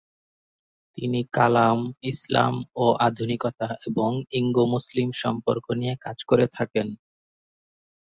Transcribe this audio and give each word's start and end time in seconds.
তিনি 0.97 1.19
কালাম, 1.33 1.79
ইসলাম 2.03 2.53
ও 2.75 2.85
আধুনিকতা 2.99 3.67
এবং 3.87 4.09
ইঙ্গ-মুসলিম 4.31 5.09
সম্পর্ক 5.13 5.65
নিয়ে 5.71 5.95
কাজ 6.01 6.17
করে 6.23 6.45
থাকেন। 6.53 6.87